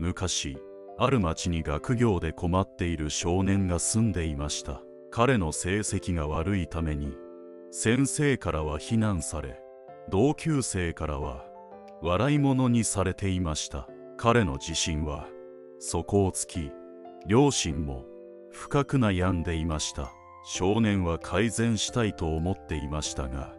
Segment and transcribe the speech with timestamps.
[0.00, 0.56] 昔
[0.98, 4.80] ある町に学業で困っている少年が住んでいました。
[5.10, 7.14] 彼の成績が悪いために
[7.70, 9.60] 先生からは非難され
[10.08, 11.44] 同級生からは
[12.00, 13.88] 笑い物にされていました。
[14.16, 15.28] 彼の自信は
[15.78, 16.72] 底をつき
[17.26, 18.06] 両親も
[18.50, 20.10] 深く悩んでいました。
[20.46, 23.54] 少年は改善したいと思っていましたが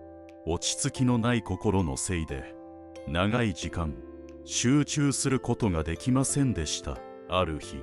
[0.48, 2.56] 落ち着きのない心のせいで
[3.08, 3.94] 長い時間
[4.54, 6.98] 集中することができませんでした。
[7.30, 7.78] ある日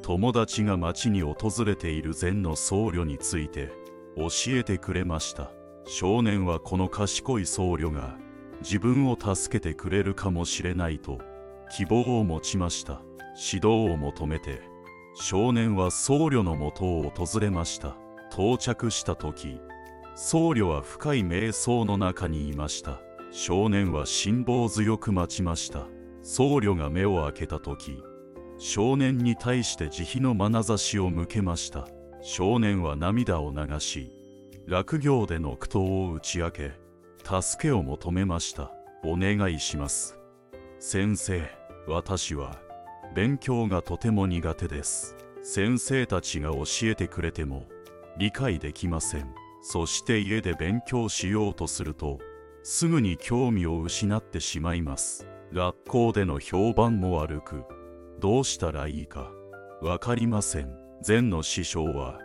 [0.00, 3.70] 友達が町に訪れている禅の僧侶について
[4.16, 5.50] 教えてくれました。
[5.86, 8.16] 少年はこの賢い僧侶が
[8.62, 11.18] 自分を助けてくれるかもしれないと
[11.76, 13.02] 希望を持ちました。
[13.36, 14.62] 指導を求めて
[15.14, 17.98] 少年は僧侶のもとを訪れました。
[18.32, 19.60] 到着した時
[20.14, 22.98] 僧侶は深い瞑想の中にいました。
[23.30, 25.86] 少年は辛抱強く待ちました。
[26.30, 28.02] 僧侶が目を開けた時
[28.58, 31.88] 少年に対して慈悲の眼差しを向けました。
[32.20, 34.12] 少年は涙を流し
[34.66, 36.72] 落行での苦闘を打ち明け
[37.24, 38.70] 助けを求めました。
[39.04, 40.18] お願いします。
[40.78, 41.48] 先生
[41.86, 42.60] 私は
[43.14, 45.16] 勉強がとても苦手です。
[45.42, 47.64] 先生たちが教えてくれても
[48.18, 49.34] 理解できません。
[49.62, 52.18] そして家で勉強しようとすると
[52.62, 55.26] すぐに興味を失ってしまいます。
[55.52, 57.64] 学校での評判も悪く
[58.20, 59.30] どうしたらいいか
[59.80, 60.76] わかりません。
[61.02, 62.18] 禅の師匠は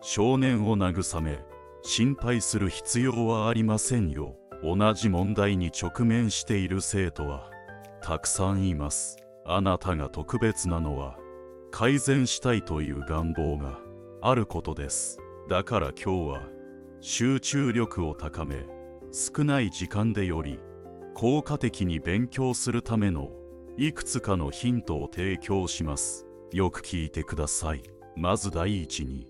[0.00, 1.40] 少年を慰め
[1.82, 4.36] 心配する必要はありませんよ。
[4.62, 7.50] 同じ問題に直面している生徒は
[8.02, 9.16] たくさんいます。
[9.44, 11.16] あなたが特別なのは
[11.70, 13.78] 改善したいという願望が
[14.22, 15.18] あることです。
[15.48, 16.42] だから今日は
[17.00, 18.66] 集中力を高め
[19.10, 20.60] 少ない時間でより
[21.20, 23.28] 効果的に勉強するための
[23.76, 26.24] いくつかのヒントを提供します。
[26.50, 27.82] よく聞いてください。
[28.16, 29.26] まず第一に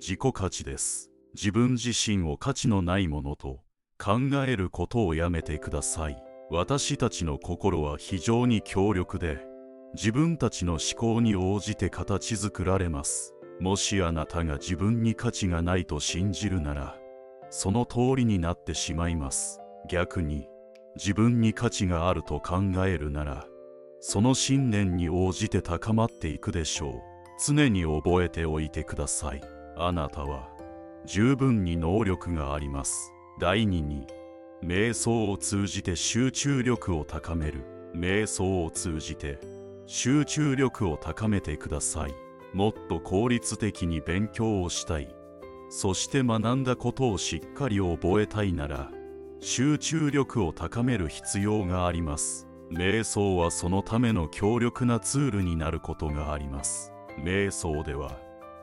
[0.00, 1.10] 自己価値です。
[1.34, 3.60] 自分自身を価値のないものと
[4.02, 6.16] 考えることをやめてください。
[6.48, 9.44] 私たちの心は非常に強力で
[9.92, 13.34] 自分たちの思考に応じて形作られます。
[13.60, 16.96] もしあなたが自分に価値がないと信じるなら
[17.50, 19.60] その通りになってしまいます。
[19.90, 20.48] 逆に
[20.96, 23.46] 自分に価値があると考えるなら
[24.06, 26.92] その信念に応じて高まっていくでしょう。
[27.42, 29.40] 常に覚えておいてください。
[29.78, 30.50] あなたは
[31.06, 33.10] 十分に能力があります。
[33.40, 34.06] 第二に
[34.62, 37.64] 瞑想を通じて集中力を高める。
[37.94, 39.38] 瞑想を通じて
[39.86, 42.14] 集中力を高めてください。
[42.52, 45.08] もっと効率的に勉強をしたい。
[45.70, 48.90] そして学んだことをしっかり覚えたいなら
[49.46, 52.48] 集中力を高める必要があります。
[52.72, 56.94] 瞑想はそのための強力なツールになることがあります。
[57.22, 58.18] 瞑想では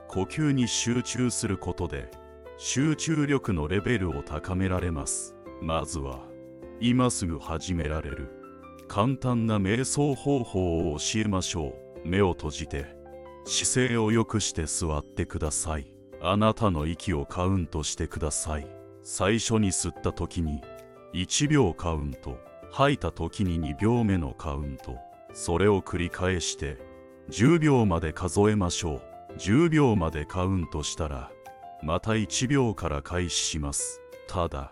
[0.07, 2.09] 呼吸に集中することで
[2.57, 5.35] 集中力のレベルを高められます。
[5.61, 6.21] まずは
[6.79, 8.31] 今すぐ始められる。
[8.87, 12.07] 簡単な瞑想方法を教えましょう。
[12.07, 12.87] 目を閉じて
[13.45, 15.93] 姿勢を良くして座ってください。
[16.23, 18.81] あなたの息をカウントしてください。
[19.03, 20.61] 最初に吸った時に
[21.13, 22.37] 1秒カウント。
[22.71, 24.97] 吐いた時に2秒目のカウント。
[25.33, 26.77] それを繰り返して
[27.29, 29.33] 10秒まで数えましょう。
[29.37, 31.31] 10秒までカウントしたら
[31.83, 34.01] また1秒から開始します。
[34.27, 34.71] ただ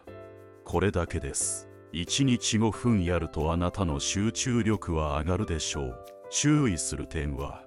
[0.63, 1.67] これだけです。
[1.94, 6.06] 1日5分やるとあなたの集中力は上がるでしょう。
[6.29, 7.63] 注意する点は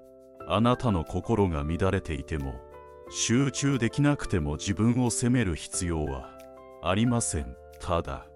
[0.48, 2.54] あなたの心が乱れていても
[3.10, 6.30] 集中できなくても自分を責める必要は
[6.82, 7.54] ありません。
[7.80, 8.26] ただ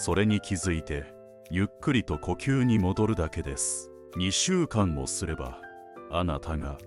[0.00, 1.12] それに気づいて
[1.50, 3.90] ゆっくりと呼吸に戻るだけです。
[4.16, 5.58] 2週間もすれば
[6.12, 6.78] あなたが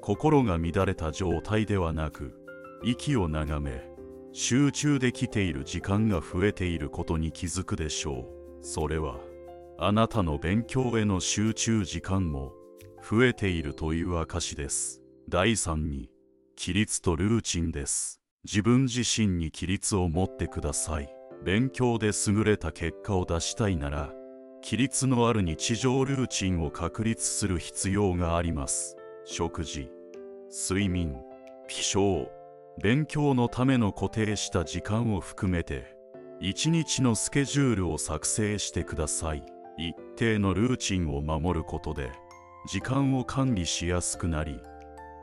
[0.00, 2.34] 心が乱れた状態ではなく
[2.82, 3.88] 息を眺め
[4.32, 8.28] 集中できている時間が増えていることに気づくでしょ
[8.62, 8.64] う。
[8.66, 9.20] それは
[9.78, 12.52] あなたの勉強への集中時間も
[13.08, 15.02] 増えているという証です。
[15.28, 16.10] 第3に
[16.58, 18.20] 規律とルーチンです。
[18.44, 21.15] 自分自身に規律を持ってください。
[21.44, 24.12] 勉強で優れた結果を出したいなら
[24.64, 28.96] 規律のある日常ルーチンを確立する必要があります。
[29.24, 29.90] 食事
[30.50, 31.16] 睡眠
[31.68, 32.28] 起床
[32.80, 35.96] 勉強のための固定した時間を含めて
[36.40, 39.44] 一日のスケジュールを作成してください。
[39.78, 42.10] 一定のルーチンを守ることで
[42.66, 44.58] 時間を管理しやすくなり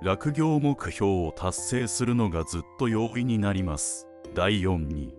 [0.04, 4.08] 学業目標を達成するのがずっと容易になります。
[4.36, 5.16] 第4に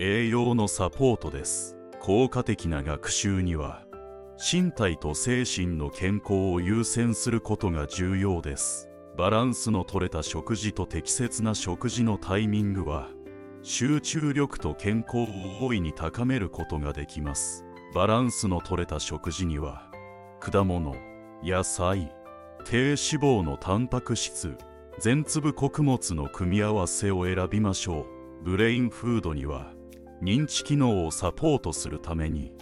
[0.00, 1.76] 栄養のサポートです。
[1.98, 3.82] 効果的な学習には
[4.38, 8.88] 身体と精神の健康を優先することが重要です。
[9.16, 13.08] バランスの取れた食事と適切な食事のタイミングは
[13.64, 17.64] 集中力と健康を大いに高めることができます。
[17.92, 19.90] バランスの取れた食事には
[20.38, 20.94] 果物
[21.42, 22.12] 野菜
[22.64, 24.56] 低脂肪のタンパク質
[25.00, 28.44] 全粒穀物の組み合わせを選びましょう。
[28.44, 29.72] ブレインフードには
[30.22, 32.52] 認知機能をサポートするために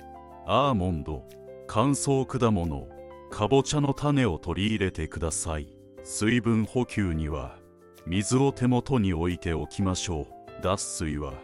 [0.47, 1.25] アーモンド
[1.67, 2.89] 乾燥果物
[3.31, 5.77] かぼちゃの種を取り入れてください。
[6.05, 7.59] 水分補給には
[8.07, 10.63] 水を手元に置いておきましょう。
[10.63, 11.35] 脱水は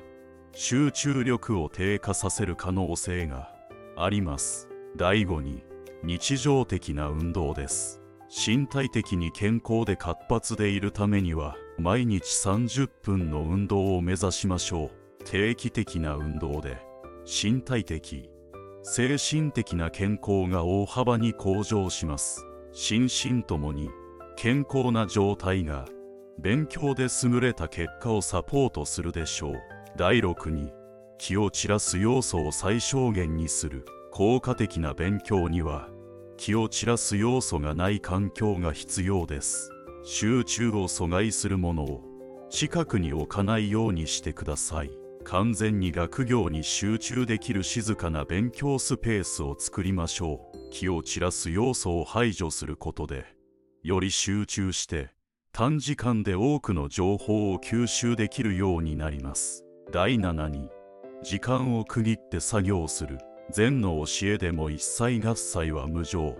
[0.53, 3.53] 集中力を低下させる可能性が
[3.97, 4.69] あります。
[4.97, 5.65] 第5に
[6.05, 8.01] 日常的な運動です。
[8.29, 15.02] 身体的に健康で活発でいるためには毎日30分の運動を目指しましょう。
[15.25, 16.79] 定期的な運動で
[17.25, 18.29] 身体的
[18.83, 22.45] 精神的な健康が大幅に向上します。
[22.73, 23.91] 心身ともに
[24.37, 25.85] 健康な状態が
[26.39, 29.55] 勉強で優れた結果をサポートするでしょう。
[29.97, 30.73] 第6に
[31.19, 33.85] 気を散らす要素を最小限にする。
[34.11, 35.89] 効果的な勉強には
[36.37, 39.71] 気を散らす要素がない環境が必要です。
[40.05, 42.03] 集中を阻害するものを
[42.51, 45.02] 近くに置かないようにしてください。
[45.23, 50.71] 完全に学業に集中できる静かな勉強スペースを作りましょう。
[50.71, 53.27] 気を散らす要素を排除することで
[53.83, 55.11] より集中して
[55.53, 59.65] 短時間で多くの情報を吸収できるようになります。
[59.91, 60.71] 第7に
[61.23, 63.19] 時間を区切って作業する。
[63.51, 66.37] 禅の教えでも一切合切は無常。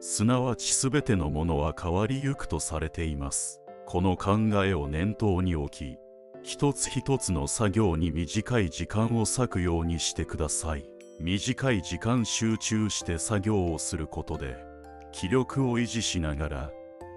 [0.00, 3.60] すなわち全てのものは変わりゆくとされています。
[3.86, 5.98] この考えを念頭に置き
[6.46, 10.88] 一つ一つの作業に短い時間を割くようにしてください。
[11.18, 14.56] 短い時間集中して作業をすることで
[15.10, 16.70] 気力を維持しながら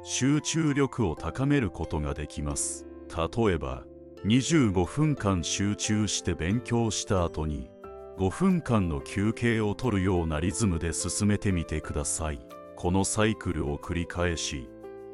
[0.03, 2.87] 集中力を高めることができます。
[3.15, 3.83] 例えば
[4.25, 7.69] 25分間集中して勉強した後に
[8.17, 12.39] 5分間の休憩を取るようなリズムで進めてみてください。
[12.75, 14.67] このサイクルを繰り返し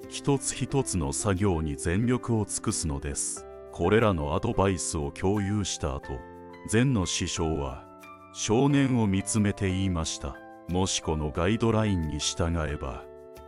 [0.07, 3.44] 一つ一つの作業に全力を尽くすのです。
[3.75, 6.17] これらのアドバイスを共有した後
[6.69, 7.83] 禅の師匠は
[8.31, 10.37] 少年を見つめて言いました。
[10.69, 13.03] もしこのガイドラインに従えば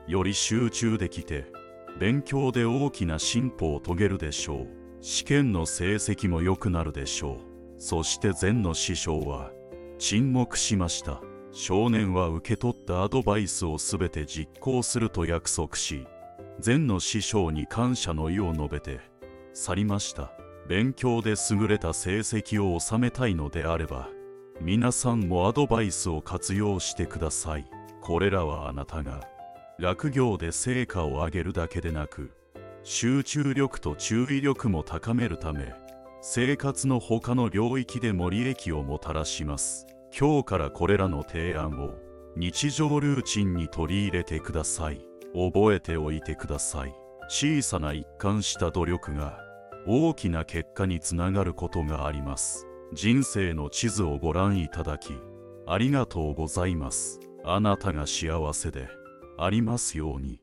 [0.06, 1.46] より集中できて
[1.98, 4.68] 勉強で大きな進歩を遂げるでしょう。
[5.00, 7.82] 試験の成績も良くなるでしょう。
[7.82, 9.52] そして禅の師匠は
[9.98, 11.22] 沈黙しました。
[11.54, 16.06] 少年は受け取ったアドバイスを全て実行すると約束し
[16.60, 19.00] 禅の師匠に感謝の意を述べて
[19.60, 20.32] 去りました。
[20.68, 24.10] 勉強で優れた成績を収めたいのであれば
[24.62, 27.66] 皆さんもアドバイスを活用してください。
[28.02, 29.22] これらはあなたが
[29.80, 32.32] 学業で成果を上げるだけでなく
[32.84, 35.74] 集中力と注意力も高めるため
[36.22, 39.88] 生活の他の領域でも利益をもたらします。
[40.18, 41.96] 今日からこれらの提案を
[42.36, 45.04] 日常ルーチンに取り入れてください。
[45.34, 46.94] 覚えておいてください。
[47.30, 49.47] 小さな一貫した努力が
[49.88, 52.68] 大きな結果につながることがあります。
[52.94, 55.14] 人生の地図をご覧いただき
[55.66, 57.20] ありがとうございます。
[57.46, 58.90] あなたが幸せで
[59.38, 60.42] ありますように。